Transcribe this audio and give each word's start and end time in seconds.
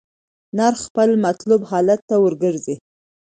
نرخ 0.57 0.79
خپل 0.87 1.09
مطلوب 1.25 1.61
حالت 1.71 1.99
ته 2.09 2.15
ورګرځي. 2.23 2.75